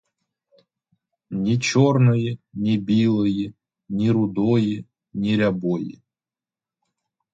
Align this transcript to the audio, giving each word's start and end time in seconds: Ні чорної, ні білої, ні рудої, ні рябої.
Ні 1.29 1.59
чорної, 1.59 2.39
ні 2.53 2.77
білої, 2.77 3.53
ні 3.89 4.11
рудої, 4.11 4.85
ні 5.13 5.37
рябої. 5.37 6.01